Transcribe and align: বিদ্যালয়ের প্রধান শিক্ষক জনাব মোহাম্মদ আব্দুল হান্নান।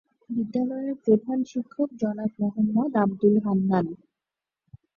বিদ্যালয়ের 0.29 0.95
প্রধান 1.03 1.39
শিক্ষক 1.51 1.89
জনাব 2.01 2.31
মোহাম্মদ 2.41 2.91
আব্দুল 3.03 3.35
হান্নান। 3.45 3.87